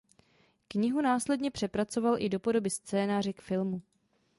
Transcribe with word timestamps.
Knihu 0.67 1.01
následně 1.01 1.51
přepracoval 1.51 2.17
i 2.21 2.29
do 2.29 2.39
podoby 2.39 2.69
scénáře 2.69 3.33
k 3.33 3.41
filmu. 3.41 3.81